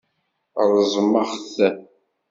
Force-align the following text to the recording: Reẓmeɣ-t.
Reẓmeɣ-t. 0.73 1.55